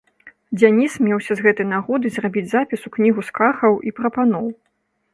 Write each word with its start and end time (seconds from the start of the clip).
Дзяніс 0.59 0.95
меўся 1.07 1.33
з 1.41 1.45
гэтай 1.49 1.69
нагоды 1.75 2.13
зрабіць 2.17 2.45
запіс 2.57 2.81
у 2.91 2.95
кнігу 2.99 3.21
скаргаў 3.31 3.73
і 3.87 3.99
прапаноў. 4.01 4.53